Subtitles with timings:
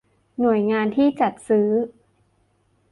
[0.39, 1.69] หน่วยงานที่จัดซื้อ